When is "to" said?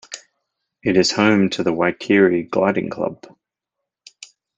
1.51-1.61